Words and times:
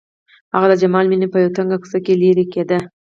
هغه 0.53 0.67
د 0.69 0.73
جمال 0.81 1.05
مېنې 1.11 1.27
په 1.31 1.37
يوه 1.41 1.55
تنګه 1.57 1.77
کوڅه 1.81 1.99
کې 2.05 2.19
لېرې 2.21 2.45
کېده. 2.53 2.79